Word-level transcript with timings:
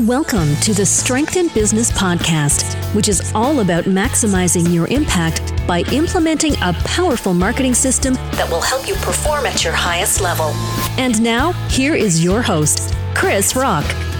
Welcome 0.00 0.56
to 0.62 0.74
the 0.74 0.84
Strength 0.84 1.36
in 1.36 1.46
Business 1.54 1.92
podcast, 1.92 2.74
which 2.96 3.08
is 3.08 3.30
all 3.32 3.60
about 3.60 3.84
maximizing 3.84 4.74
your 4.74 4.88
impact 4.88 5.52
by 5.68 5.82
implementing 5.92 6.54
a 6.62 6.72
powerful 6.84 7.32
marketing 7.32 7.74
system 7.74 8.14
that 8.32 8.50
will 8.50 8.60
help 8.60 8.88
you 8.88 8.94
perform 8.96 9.46
at 9.46 9.62
your 9.62 9.72
highest 9.72 10.20
level. 10.20 10.46
And 10.98 11.22
now, 11.22 11.52
here 11.68 11.94
is 11.94 12.24
your 12.24 12.42
host, 12.42 12.92
Krisz 13.14 13.54
Rokk. 13.54 14.13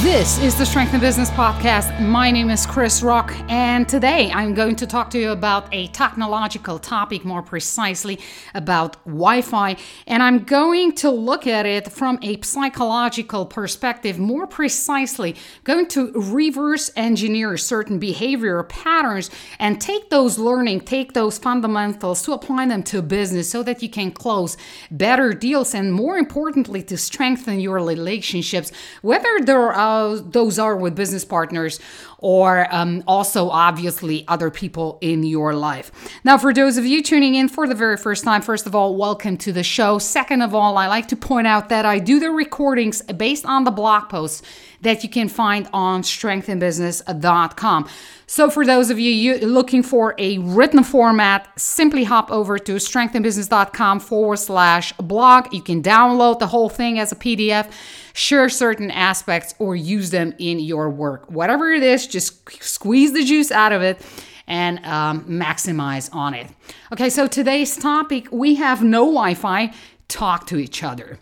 This 0.00 0.38
is 0.38 0.54
the 0.54 0.64
Strength 0.64 0.94
in 0.94 1.00
Business 1.00 1.28
podcast. 1.30 2.00
My 2.00 2.30
name 2.30 2.50
is 2.50 2.64
Krisz 2.64 3.02
Rokk, 3.02 3.32
and 3.50 3.88
today 3.88 4.30
I'm 4.30 4.54
going 4.54 4.76
to 4.76 4.86
talk 4.86 5.10
to 5.10 5.18
you 5.18 5.32
about 5.32 5.66
a 5.74 5.88
technological 5.88 6.78
topic, 6.78 7.24
more 7.24 7.42
precisely 7.42 8.20
about 8.54 9.04
Wi 9.04 9.42
Fi. 9.42 9.74
And 10.06 10.22
I'm 10.22 10.44
going 10.44 10.92
to 10.92 11.10
look 11.10 11.48
at 11.48 11.66
it 11.66 11.90
from 11.90 12.20
a 12.22 12.40
psychological 12.42 13.44
perspective, 13.44 14.20
more 14.20 14.46
precisely, 14.46 15.34
going 15.64 15.86
to 15.88 16.12
reverse 16.12 16.92
engineer 16.94 17.56
certain 17.56 17.98
behavior 17.98 18.62
patterns 18.62 19.30
and 19.58 19.80
take 19.80 20.10
those 20.10 20.38
learning, 20.38 20.82
take 20.82 21.12
those 21.12 21.38
fundamentals 21.38 22.22
to 22.22 22.34
apply 22.34 22.66
them 22.66 22.84
to 22.84 23.02
business 23.02 23.50
so 23.50 23.64
that 23.64 23.82
you 23.82 23.88
can 23.88 24.12
close 24.12 24.56
better 24.92 25.32
deals 25.32 25.74
and, 25.74 25.92
more 25.92 26.18
importantly, 26.18 26.84
to 26.84 26.96
strengthen 26.96 27.58
your 27.58 27.84
relationships, 27.84 28.70
whether 29.00 29.40
uh, 29.74 30.20
those 30.24 30.58
are 30.58 30.76
with 30.76 30.94
business 30.94 31.24
partners 31.24 31.80
or 32.22 32.72
um, 32.72 33.02
also 33.06 33.50
obviously 33.50 34.24
other 34.28 34.50
people 34.50 34.96
in 35.00 35.24
your 35.24 35.54
life. 35.54 35.90
Now, 36.24 36.38
for 36.38 36.54
those 36.54 36.78
of 36.78 36.86
you 36.86 37.02
tuning 37.02 37.34
in 37.34 37.48
for 37.48 37.66
the 37.66 37.74
very 37.74 37.96
first 37.96 38.24
time, 38.24 38.42
first 38.42 38.66
of 38.66 38.74
all, 38.74 38.96
welcome 38.96 39.36
to 39.38 39.52
the 39.52 39.64
show. 39.64 39.98
Second 39.98 40.40
of 40.40 40.54
all, 40.54 40.78
I 40.78 40.86
like 40.86 41.08
to 41.08 41.16
point 41.16 41.48
out 41.48 41.68
that 41.68 41.84
I 41.84 41.98
do 41.98 42.20
the 42.20 42.30
recordings 42.30 43.02
based 43.02 43.44
on 43.44 43.64
the 43.64 43.72
blog 43.72 44.08
posts 44.08 44.42
that 44.82 45.02
you 45.02 45.08
can 45.08 45.28
find 45.28 45.68
on 45.72 46.02
strengthinbusiness.com. 46.02 47.88
So, 48.26 48.50
for 48.50 48.64
those 48.64 48.90
of 48.90 48.98
you 48.98 49.38
looking 49.38 49.82
for 49.82 50.14
a 50.16 50.38
written 50.38 50.84
format, 50.84 51.48
simply 51.60 52.04
hop 52.04 52.30
over 52.30 52.58
to 52.58 52.72
strengthinbusiness.com 52.76 54.00
forward 54.00 54.38
slash 54.38 54.92
blog. 54.94 55.52
You 55.52 55.60
can 55.60 55.82
download 55.82 56.38
the 56.38 56.46
whole 56.46 56.68
thing 56.68 56.98
as 56.98 57.12
a 57.12 57.16
PDF, 57.16 57.70
share 58.12 58.48
certain 58.48 58.90
aspects, 58.90 59.54
or 59.58 59.76
use 59.76 60.10
them 60.10 60.34
in 60.38 60.60
your 60.60 60.90
work. 60.90 61.30
Whatever 61.30 61.72
it 61.72 61.82
is, 61.82 62.06
just 62.06 62.62
squeeze 62.62 63.12
the 63.12 63.24
juice 63.24 63.50
out 63.50 63.72
of 63.72 63.82
it 63.82 64.00
and 64.46 64.84
um, 64.84 65.24
maximize 65.24 66.12
on 66.14 66.34
it. 66.34 66.48
Okay, 66.92 67.10
so 67.10 67.26
today's 67.26 67.76
topic 67.76 68.28
we 68.30 68.56
have 68.56 68.82
no 68.82 69.00
Wi 69.00 69.34
Fi, 69.34 69.72
talk 70.08 70.46
to 70.48 70.58
each 70.58 70.82
other. 70.82 71.18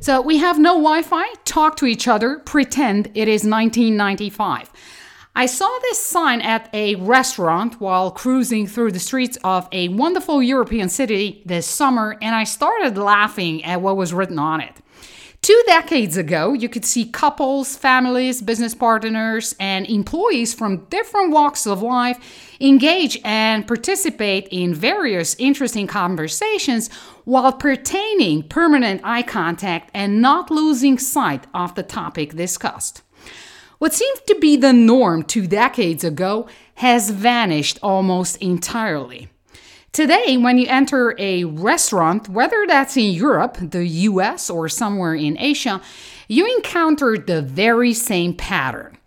So 0.00 0.20
we 0.20 0.38
have 0.38 0.58
no 0.58 0.74
Wi 0.74 1.02
Fi, 1.02 1.26
talk 1.44 1.76
to 1.78 1.86
each 1.86 2.06
other, 2.06 2.38
pretend 2.40 3.06
it 3.14 3.28
is 3.28 3.44
1995. 3.44 4.70
I 5.34 5.46
saw 5.46 5.70
this 5.82 6.04
sign 6.04 6.40
at 6.40 6.68
a 6.72 6.96
restaurant 6.96 7.80
while 7.80 8.10
cruising 8.10 8.66
through 8.66 8.92
the 8.92 8.98
streets 8.98 9.38
of 9.44 9.68
a 9.70 9.88
wonderful 9.88 10.42
European 10.42 10.88
city 10.88 11.42
this 11.46 11.66
summer, 11.66 12.16
and 12.20 12.34
I 12.34 12.42
started 12.44 12.98
laughing 12.98 13.64
at 13.64 13.80
what 13.80 13.96
was 13.96 14.12
written 14.12 14.38
on 14.38 14.60
it. 14.60 14.74
Two 15.48 15.62
decades 15.66 16.18
ago, 16.18 16.52
you 16.52 16.68
could 16.68 16.84
see 16.84 17.06
couples, 17.06 17.74
families, 17.74 18.42
business 18.42 18.74
partners, 18.74 19.54
and 19.58 19.86
employees 19.86 20.52
from 20.52 20.84
different 20.90 21.30
walks 21.30 21.66
of 21.66 21.80
life 21.80 22.18
engage 22.60 23.18
and 23.24 23.66
participate 23.66 24.46
in 24.50 24.74
various 24.74 25.34
interesting 25.38 25.86
conversations 25.86 26.92
while 27.24 27.50
pertaining 27.50 28.42
permanent 28.42 29.00
eye 29.02 29.22
contact 29.22 29.90
and 29.94 30.20
not 30.20 30.50
losing 30.50 30.98
sight 30.98 31.46
of 31.54 31.74
the 31.76 31.82
topic 31.82 32.34
discussed. 32.34 33.00
What 33.78 33.94
seemed 33.94 34.20
to 34.26 34.38
be 34.38 34.58
the 34.58 34.74
norm 34.74 35.22
two 35.22 35.46
decades 35.46 36.04
ago 36.04 36.46
has 36.74 37.08
vanished 37.08 37.78
almost 37.82 38.36
entirely. 38.42 39.30
Today, 39.92 40.36
when 40.36 40.58
you 40.58 40.66
enter 40.68 41.14
a 41.18 41.44
restaurant, 41.44 42.28
whether 42.28 42.66
that's 42.66 42.96
in 42.96 43.10
Europe, 43.12 43.56
the 43.60 43.86
US, 43.86 44.50
or 44.50 44.68
somewhere 44.68 45.14
in 45.14 45.38
Asia, 45.38 45.80
you 46.28 46.46
encounter 46.56 47.16
the 47.16 47.42
very 47.42 47.94
same 47.94 48.34
pattern. 48.34 48.98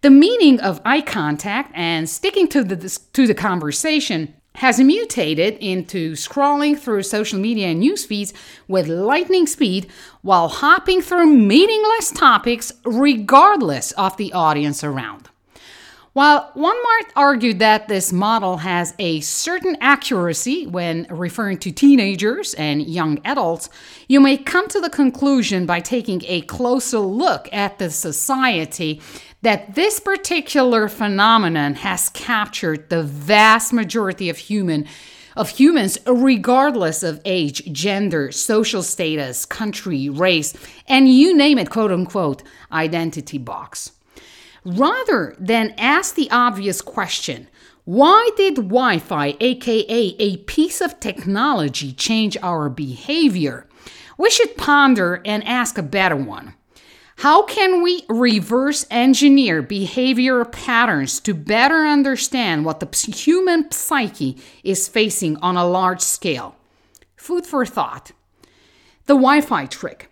The 0.00 0.10
meaning 0.10 0.58
of 0.60 0.80
eye 0.84 1.02
contact 1.02 1.72
and 1.74 2.08
sticking 2.08 2.48
to 2.48 2.64
the, 2.64 2.98
to 3.12 3.26
the 3.26 3.34
conversation 3.34 4.34
has 4.56 4.80
mutated 4.80 5.56
into 5.58 6.12
scrolling 6.12 6.76
through 6.76 7.02
social 7.02 7.38
media 7.38 7.68
and 7.68 7.80
news 7.80 8.04
feeds 8.04 8.32
with 8.66 8.88
lightning 8.88 9.46
speed 9.46 9.88
while 10.22 10.48
hopping 10.48 11.00
through 11.00 11.26
meaningless 11.26 12.10
topics 12.10 12.72
regardless 12.84 13.92
of 13.92 14.16
the 14.16 14.32
audience 14.32 14.82
around. 14.82 15.28
While 16.12 16.50
one 16.54 16.76
might 16.82 17.12
argue 17.14 17.54
that 17.54 17.86
this 17.86 18.12
model 18.12 18.56
has 18.56 18.94
a 18.98 19.20
certain 19.20 19.76
accuracy 19.80 20.66
when 20.66 21.06
referring 21.08 21.58
to 21.58 21.70
teenagers 21.70 22.52
and 22.54 22.82
young 22.82 23.20
adults, 23.24 23.70
you 24.08 24.20
may 24.20 24.36
come 24.36 24.66
to 24.70 24.80
the 24.80 24.90
conclusion 24.90 25.66
by 25.66 25.78
taking 25.78 26.24
a 26.26 26.40
closer 26.40 26.98
look 26.98 27.48
at 27.52 27.78
the 27.78 27.90
society 27.90 29.00
that 29.42 29.76
this 29.76 30.00
particular 30.00 30.88
phenomenon 30.88 31.76
has 31.76 32.08
captured 32.08 32.90
the 32.90 33.04
vast 33.04 33.72
majority 33.72 34.28
of 34.28 34.36
human 34.36 34.88
of 35.36 35.50
humans 35.50 35.96
regardless 36.06 37.04
of 37.04 37.20
age, 37.24 37.72
gender, 37.72 38.32
social 38.32 38.82
status, 38.82 39.46
country, 39.46 40.08
race, 40.08 40.54
and 40.88 41.08
you 41.08 41.36
name 41.36 41.56
it 41.56 41.70
quote 41.70 41.92
unquote 41.92 42.42
identity 42.72 43.38
box. 43.38 43.92
Rather 44.64 45.34
than 45.38 45.74
ask 45.78 46.14
the 46.14 46.30
obvious 46.30 46.82
question, 46.82 47.48
why 47.84 48.30
did 48.36 48.56
Wi 48.56 48.98
Fi, 48.98 49.36
aka 49.40 50.14
a 50.18 50.36
piece 50.38 50.80
of 50.80 51.00
technology, 51.00 51.92
change 51.92 52.36
our 52.42 52.68
behavior? 52.68 53.66
We 54.18 54.28
should 54.30 54.56
ponder 54.56 55.22
and 55.24 55.42
ask 55.46 55.78
a 55.78 55.82
better 55.82 56.16
one. 56.16 56.54
How 57.16 57.42
can 57.42 57.82
we 57.82 58.04
reverse 58.08 58.86
engineer 58.90 59.62
behavior 59.62 60.44
patterns 60.44 61.20
to 61.20 61.34
better 61.34 61.86
understand 61.86 62.64
what 62.64 62.80
the 62.80 63.12
human 63.12 63.70
psyche 63.70 64.38
is 64.62 64.88
facing 64.88 65.36
on 65.38 65.56
a 65.56 65.66
large 65.66 66.00
scale? 66.00 66.56
Food 67.16 67.46
for 67.46 67.64
thought. 67.66 68.12
The 69.06 69.14
Wi 69.14 69.40
Fi 69.40 69.66
trick. 69.66 70.09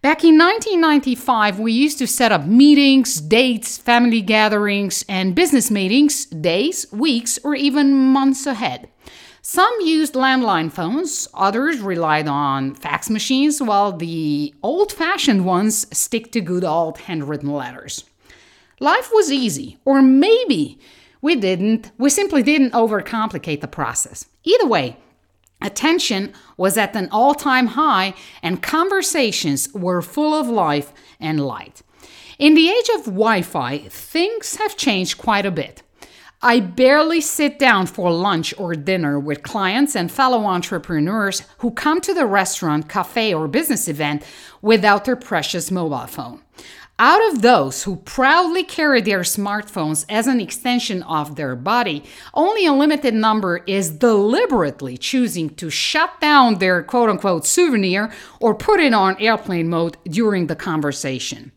Back 0.00 0.22
in 0.22 0.38
1995, 0.38 1.58
we 1.58 1.72
used 1.72 1.98
to 1.98 2.06
set 2.06 2.30
up 2.30 2.46
meetings, 2.46 3.20
dates, 3.20 3.78
family 3.78 4.20
gatherings, 4.20 5.04
and 5.08 5.34
business 5.34 5.72
meetings 5.72 6.26
days, 6.26 6.86
weeks, 6.92 7.36
or 7.42 7.56
even 7.56 7.92
months 7.96 8.46
ahead. 8.46 8.88
Some 9.42 9.74
used 9.80 10.14
landline 10.14 10.70
phones, 10.70 11.26
others 11.34 11.80
relied 11.80 12.28
on 12.28 12.76
fax 12.76 13.10
machines, 13.10 13.60
while 13.60 13.90
the 13.90 14.54
old 14.62 14.92
fashioned 14.92 15.44
ones 15.44 15.84
stick 15.96 16.30
to 16.30 16.40
good 16.40 16.62
old 16.62 16.98
handwritten 16.98 17.52
letters. 17.52 18.04
Life 18.78 19.10
was 19.12 19.32
easy, 19.32 19.78
or 19.84 20.00
maybe 20.00 20.78
we 21.20 21.34
didn't, 21.34 21.90
we 21.98 22.08
simply 22.08 22.44
didn't 22.44 22.72
overcomplicate 22.72 23.60
the 23.60 23.66
process. 23.66 24.26
Either 24.44 24.68
way, 24.68 24.96
Attention 25.60 26.32
was 26.56 26.76
at 26.76 26.94
an 26.94 27.08
all 27.10 27.34
time 27.34 27.68
high, 27.68 28.14
and 28.42 28.62
conversations 28.62 29.68
were 29.74 30.02
full 30.02 30.34
of 30.34 30.48
life 30.48 30.92
and 31.20 31.44
light. 31.44 31.82
In 32.38 32.54
the 32.54 32.68
age 32.68 32.88
of 32.94 33.04
Wi 33.06 33.42
Fi, 33.42 33.78
things 33.88 34.56
have 34.56 34.76
changed 34.76 35.18
quite 35.18 35.44
a 35.44 35.50
bit. 35.50 35.82
I 36.40 36.60
barely 36.60 37.20
sit 37.20 37.58
down 37.58 37.86
for 37.86 38.12
lunch 38.12 38.54
or 38.56 38.76
dinner 38.76 39.18
with 39.18 39.42
clients 39.42 39.96
and 39.96 40.10
fellow 40.10 40.44
entrepreneurs 40.44 41.42
who 41.58 41.72
come 41.72 42.00
to 42.02 42.14
the 42.14 42.26
restaurant, 42.26 42.88
cafe, 42.88 43.34
or 43.34 43.48
business 43.48 43.88
event 43.88 44.22
without 44.62 45.04
their 45.04 45.16
precious 45.16 45.72
mobile 45.72 46.06
phone. 46.06 46.42
Out 47.00 47.24
of 47.32 47.42
those 47.42 47.84
who 47.84 47.94
proudly 47.94 48.64
carry 48.64 49.00
their 49.00 49.20
smartphones 49.20 50.04
as 50.08 50.26
an 50.26 50.40
extension 50.40 51.04
of 51.04 51.36
their 51.36 51.54
body, 51.54 52.02
only 52.34 52.66
a 52.66 52.72
limited 52.72 53.14
number 53.14 53.58
is 53.68 53.88
deliberately 53.88 54.96
choosing 54.96 55.50
to 55.50 55.70
shut 55.70 56.20
down 56.20 56.58
their 56.58 56.82
quote 56.82 57.08
unquote 57.08 57.46
souvenir 57.46 58.12
or 58.40 58.52
put 58.52 58.80
it 58.80 58.92
on 58.92 59.16
airplane 59.20 59.68
mode 59.68 59.96
during 60.06 60.48
the 60.48 60.56
conversation. 60.56 61.52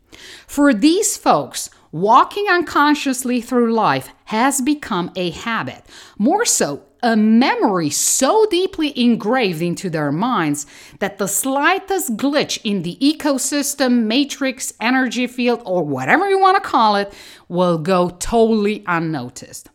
For 0.45 0.75
these 0.75 1.17
folks, 1.17 1.71
walking 1.91 2.47
unconsciously 2.49 3.41
through 3.41 3.73
life 3.73 4.09
has 4.25 4.61
become 4.61 5.11
a 5.15 5.31
habit, 5.31 5.83
more 6.17 6.45
so 6.45 6.83
a 7.03 7.15
memory 7.15 7.89
so 7.89 8.45
deeply 8.49 8.97
engraved 8.99 9.61
into 9.61 9.89
their 9.89 10.11
minds 10.11 10.67
that 10.99 11.17
the 11.17 11.27
slightest 11.27 12.15
glitch 12.15 12.59
in 12.63 12.83
the 12.83 12.95
ecosystem, 13.01 14.03
matrix, 14.03 14.73
energy 14.79 15.25
field, 15.25 15.61
or 15.65 15.83
whatever 15.83 16.29
you 16.29 16.39
want 16.39 16.61
to 16.61 16.69
call 16.69 16.95
it 16.95 17.11
will 17.47 17.77
go 17.77 18.09
totally 18.09 18.83
unnoticed. 18.87 19.69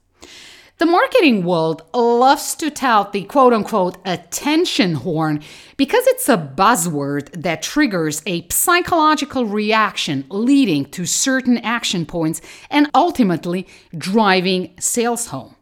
The 0.79 0.85
marketing 0.85 1.45
world 1.47 1.85
loves 1.95 2.55
to 2.57 2.71
tout 2.71 3.15
the 3.15 3.23
quote 3.25 3.55
unquote 3.55 3.97
attention 4.05 4.93
horn 4.97 5.43
because 5.79 6.07
it's 6.07 6.29
a 6.29 6.37
buzzword 6.37 7.31
that 7.45 7.63
triggers 7.63 8.21
a 8.27 8.47
psychological 8.51 9.47
reaction 9.47 10.27
leading 10.29 10.85
to 10.91 11.07
certain 11.07 11.57
action 11.57 12.05
points 12.05 12.43
and 12.71 12.91
ultimately 12.95 13.67
driving 13.97 14.75
sales 14.79 15.29
home. 15.29 15.56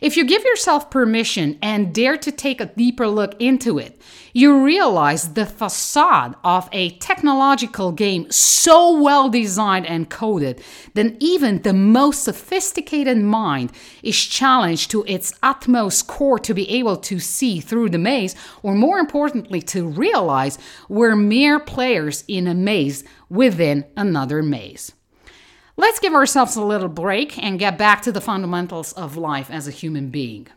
If 0.00 0.16
you 0.16 0.24
give 0.24 0.44
yourself 0.44 0.90
permission 0.90 1.58
and 1.60 1.92
dare 1.92 2.16
to 2.18 2.30
take 2.30 2.60
a 2.60 2.66
deeper 2.66 3.08
look 3.08 3.34
into 3.40 3.78
it, 3.78 4.00
you 4.32 4.62
realize 4.64 5.34
the 5.34 5.46
facade 5.46 6.36
of 6.44 6.68
a 6.70 6.90
technological 6.98 7.90
game 7.90 8.30
so 8.30 9.00
well 9.00 9.28
designed 9.28 9.86
and 9.86 10.08
coded 10.08 10.62
that 10.94 11.16
even 11.18 11.62
the 11.62 11.72
most 11.72 12.22
sophisticated 12.22 13.18
mind 13.18 13.72
is 14.02 14.16
challenged 14.16 14.90
to 14.92 15.04
its 15.08 15.34
utmost 15.42 16.06
core 16.06 16.38
to 16.38 16.54
be 16.54 16.70
able 16.70 16.96
to 16.96 17.18
see 17.18 17.58
through 17.58 17.90
the 17.90 17.98
maze, 17.98 18.36
or 18.62 18.74
more 18.74 18.98
importantly, 18.98 19.60
to 19.62 19.88
realize 19.88 20.58
we're 20.88 21.16
mere 21.16 21.58
players 21.58 22.22
in 22.28 22.46
a 22.46 22.54
maze 22.54 23.02
within 23.28 23.84
another 23.96 24.42
maze. 24.42 24.92
Let's 25.80 26.00
give 26.00 26.12
ourselves 26.12 26.56
a 26.56 26.64
little 26.64 26.88
break 26.88 27.38
and 27.40 27.56
get 27.56 27.78
back 27.78 28.02
to 28.02 28.10
the 28.10 28.20
fundamentals 28.20 28.92
of 28.94 29.16
life 29.16 29.48
as 29.48 29.68
a 29.68 29.70
human 29.70 30.10
being. 30.10 30.48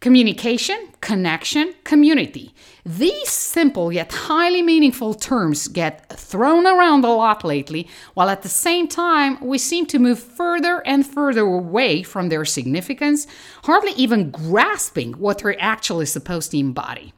Communication, 0.00 0.90
connection, 1.00 1.74
community. 1.82 2.54
These 2.84 3.30
simple 3.30 3.90
yet 3.90 4.12
highly 4.12 4.60
meaningful 4.60 5.14
terms 5.14 5.66
get 5.66 6.10
thrown 6.10 6.66
around 6.66 7.06
a 7.06 7.08
lot 7.08 7.42
lately, 7.42 7.88
while 8.12 8.28
at 8.28 8.42
the 8.42 8.50
same 8.50 8.86
time 8.86 9.40
we 9.40 9.56
seem 9.56 9.86
to 9.86 9.98
move 9.98 10.18
further 10.18 10.86
and 10.86 11.06
further 11.06 11.40
away 11.40 12.02
from 12.02 12.28
their 12.28 12.44
significance, 12.44 13.26
hardly 13.64 13.92
even 13.92 14.30
grasping 14.30 15.14
what 15.14 15.38
they're 15.38 15.58
actually 15.58 16.04
supposed 16.04 16.50
to 16.50 16.58
embody. 16.58 17.14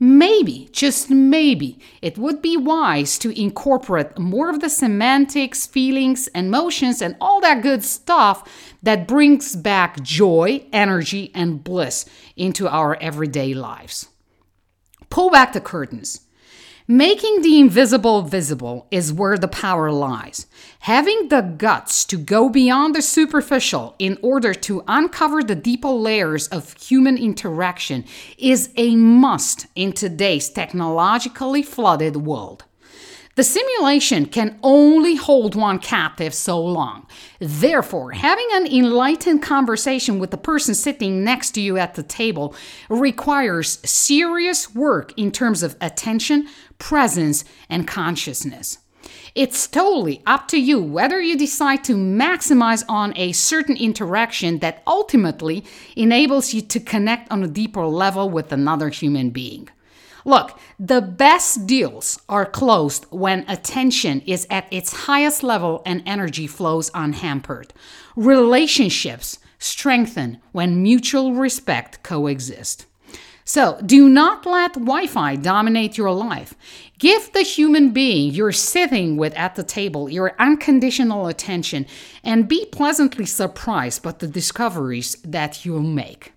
Maybe, 0.00 0.68
just 0.70 1.10
maybe, 1.10 1.80
it 2.00 2.16
would 2.18 2.40
be 2.40 2.56
wise 2.56 3.18
to 3.18 3.40
incorporate 3.40 4.16
more 4.16 4.48
of 4.48 4.60
the 4.60 4.68
semantics, 4.68 5.66
feelings, 5.66 6.28
emotions, 6.28 7.02
and 7.02 7.16
all 7.20 7.40
that 7.40 7.62
good 7.62 7.82
stuff 7.82 8.76
that 8.80 9.08
brings 9.08 9.56
back 9.56 10.00
joy, 10.02 10.64
energy, 10.72 11.32
and 11.34 11.64
bliss 11.64 12.08
into 12.36 12.68
our 12.68 12.96
everyday 13.00 13.54
lives. 13.54 14.08
Pull 15.10 15.30
back 15.30 15.52
the 15.52 15.60
curtains. 15.60 16.27
Making 16.90 17.42
the 17.42 17.60
invisible 17.60 18.22
visible 18.22 18.86
is 18.90 19.12
where 19.12 19.36
the 19.36 19.46
power 19.46 19.92
lies. 19.92 20.46
Having 20.80 21.28
the 21.28 21.42
guts 21.42 22.02
to 22.06 22.16
go 22.16 22.48
beyond 22.48 22.94
the 22.94 23.02
superficial 23.02 23.94
in 23.98 24.16
order 24.22 24.54
to 24.54 24.82
uncover 24.88 25.42
the 25.42 25.54
deeper 25.54 25.90
layers 25.90 26.48
of 26.48 26.72
human 26.80 27.18
interaction 27.18 28.06
is 28.38 28.70
a 28.78 28.96
must 28.96 29.66
in 29.74 29.92
today's 29.92 30.48
technologically 30.48 31.62
flooded 31.62 32.16
world. 32.16 32.64
The 33.38 33.44
simulation 33.44 34.26
can 34.26 34.58
only 34.64 35.14
hold 35.14 35.54
one 35.54 35.78
captive 35.78 36.34
so 36.34 36.60
long. 36.60 37.06
Therefore, 37.38 38.10
having 38.10 38.48
an 38.50 38.66
enlightened 38.66 39.44
conversation 39.44 40.18
with 40.18 40.32
the 40.32 40.36
person 40.36 40.74
sitting 40.74 41.22
next 41.22 41.52
to 41.52 41.60
you 41.60 41.76
at 41.78 41.94
the 41.94 42.02
table 42.02 42.52
requires 42.88 43.78
serious 43.88 44.74
work 44.74 45.16
in 45.16 45.30
terms 45.30 45.62
of 45.62 45.76
attention, 45.80 46.48
presence, 46.80 47.44
and 47.70 47.86
consciousness. 47.86 48.78
It's 49.36 49.68
totally 49.68 50.20
up 50.26 50.48
to 50.48 50.60
you 50.60 50.82
whether 50.82 51.20
you 51.20 51.38
decide 51.38 51.84
to 51.84 51.94
maximize 51.94 52.84
on 52.88 53.16
a 53.16 53.30
certain 53.30 53.76
interaction 53.76 54.58
that 54.58 54.82
ultimately 54.84 55.64
enables 55.94 56.52
you 56.52 56.60
to 56.62 56.80
connect 56.80 57.30
on 57.30 57.44
a 57.44 57.46
deeper 57.46 57.86
level 57.86 58.28
with 58.28 58.50
another 58.50 58.88
human 58.88 59.30
being. 59.30 59.68
Look, 60.24 60.58
the 60.78 61.00
best 61.00 61.66
deals 61.66 62.20
are 62.28 62.46
closed 62.46 63.06
when 63.10 63.48
attention 63.48 64.20
is 64.22 64.46
at 64.50 64.66
its 64.72 65.06
highest 65.06 65.42
level 65.42 65.82
and 65.86 66.02
energy 66.06 66.46
flows 66.46 66.90
unhampered. 66.94 67.72
Relationships 68.16 69.38
strengthen 69.58 70.38
when 70.52 70.82
mutual 70.82 71.34
respect 71.34 72.02
coexist. 72.02 72.86
So, 73.44 73.80
do 73.86 74.10
not 74.10 74.44
let 74.44 74.74
Wi 74.74 75.06
Fi 75.06 75.34
dominate 75.36 75.96
your 75.96 76.12
life. 76.12 76.54
Give 76.98 77.32
the 77.32 77.40
human 77.40 77.92
being 77.92 78.34
you're 78.34 78.52
sitting 78.52 79.16
with 79.16 79.34
at 79.36 79.54
the 79.54 79.62
table 79.62 80.10
your 80.10 80.34
unconditional 80.38 81.28
attention 81.28 81.86
and 82.22 82.46
be 82.46 82.66
pleasantly 82.66 83.24
surprised 83.24 84.02
by 84.02 84.12
the 84.12 84.26
discoveries 84.26 85.16
that 85.24 85.64
you'll 85.64 85.80
make. 85.80 86.34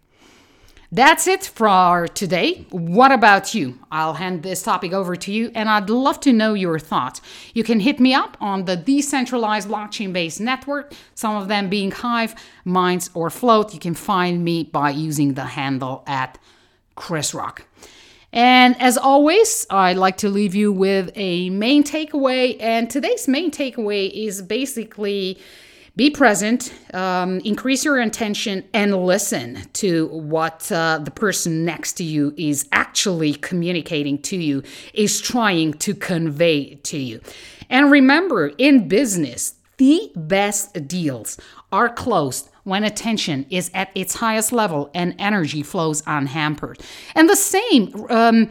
That's 0.93 1.25
it 1.25 1.45
for 1.45 2.09
today. 2.09 2.65
What 2.69 3.13
about 3.13 3.55
you? 3.55 3.79
I'll 3.89 4.15
hand 4.15 4.43
this 4.43 4.61
topic 4.61 4.91
over 4.91 5.15
to 5.15 5.31
you 5.31 5.49
and 5.55 5.69
I'd 5.69 5.89
love 5.89 6.19
to 6.21 6.33
know 6.33 6.53
your 6.53 6.79
thoughts. 6.79 7.21
You 7.53 7.63
can 7.63 7.79
hit 7.79 8.01
me 8.01 8.13
up 8.13 8.35
on 8.41 8.65
the 8.65 8.75
decentralized 8.75 9.69
blockchain 9.69 10.11
based 10.11 10.41
network, 10.41 10.93
some 11.15 11.37
of 11.37 11.47
them 11.47 11.69
being 11.69 11.91
Hive, 11.91 12.35
Minds, 12.65 13.09
or 13.13 13.29
Flote. 13.29 13.73
You 13.73 13.79
can 13.79 13.93
find 13.93 14.43
me 14.43 14.65
by 14.65 14.89
using 14.89 15.35
the 15.35 15.45
handle 15.45 16.03
at 16.07 16.37
Krisz 16.97 17.33
Rokk. 17.33 17.61
And 18.33 18.75
as 18.81 18.97
always, 18.97 19.65
I'd 19.69 19.95
like 19.95 20.17
to 20.17 20.29
leave 20.29 20.55
you 20.55 20.73
with 20.73 21.09
a 21.15 21.49
main 21.51 21.85
takeaway. 21.85 22.57
And 22.59 22.89
today's 22.89 23.29
main 23.29 23.49
takeaway 23.49 24.11
is 24.11 24.41
basically 24.41 25.39
be 25.95 26.09
present, 26.09 26.73
um, 26.93 27.39
increase 27.39 27.83
your 27.83 27.99
attention, 27.99 28.63
and 28.73 29.05
listen 29.05 29.61
to 29.73 30.07
what 30.07 30.71
uh, 30.71 30.99
the 31.03 31.11
person 31.11 31.65
next 31.65 31.93
to 31.93 32.03
you 32.03 32.33
is 32.37 32.67
actually 32.71 33.33
communicating 33.33 34.17
to 34.23 34.37
you, 34.37 34.63
is 34.93 35.19
trying 35.19 35.73
to 35.73 35.93
convey 35.93 36.75
to 36.75 36.97
you. 36.97 37.19
And 37.69 37.91
remember, 37.91 38.47
in 38.57 38.87
business, 38.87 39.55
the 39.77 40.11
best 40.15 40.87
deals 40.87 41.37
are 41.71 41.89
closed 41.89 42.49
when 42.63 42.83
attention 42.83 43.45
is 43.49 43.71
at 43.73 43.89
its 43.95 44.15
highest 44.15 44.51
level 44.51 44.91
and 44.93 45.15
energy 45.17 45.63
flows 45.63 46.03
unhampered. 46.05 46.79
And 47.15 47.29
the 47.29 47.35
same 47.35 48.05
um, 48.09 48.49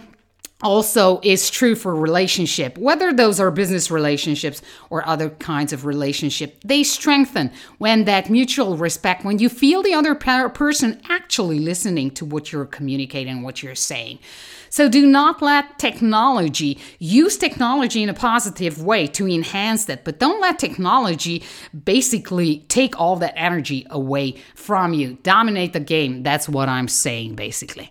also 0.63 1.21
is 1.23 1.51
true 1.51 1.75
for 1.75 1.95
relationship. 1.95 2.77
Whether 2.79 3.13
those 3.13 3.41
are 3.41 3.51
business 3.51 3.91
relationships 3.91 4.63
or 4.91 5.07
other 5.07 5.31
kinds 5.31 5.73
of 5.73 5.85
relationship 5.85 6.61
they 6.65 6.83
strengthen 6.83 7.51
when 7.79 8.05
that 8.05 8.31
mutual 8.31 8.77
respect 8.77 9.25
when 9.25 9.39
you 9.39 9.49
feel 9.49 9.83
the 9.83 9.95
other 9.95 10.15
person 10.15 11.01
actually 11.09 11.59
listening 11.59 12.11
to 12.13 12.25
what 12.25 12.53
you're 12.53 12.67
communicating 12.67 13.43
what 13.43 13.63
you're 13.63 13.75
saying. 13.75 14.19
So 14.69 14.89
do 14.89 15.05
not 15.05 15.43
let 15.43 15.79
technology 15.79 16.79
use 16.99 17.37
technology 17.37 18.03
in 18.03 18.09
a 18.09 18.15
positive 18.15 18.83
way 18.83 19.07
to 19.09 19.27
enhance 19.27 19.87
that 19.87 20.05
but 20.05 20.19
don't 20.19 20.41
let 20.41 20.59
technology 20.59 21.43
basically 21.85 22.61
take 22.69 22.99
all 23.01 23.17
that 23.17 23.35
energy 23.37 23.87
away 23.91 24.37
from 24.55 24.95
you. 24.95 25.19
Dominate 25.23 25.73
the 25.73 25.81
game. 25.81 26.23
That's 26.23 26.49
what 26.49 26.69
i'm 26.69 26.89
saying 26.89 27.35
basically 27.35 27.91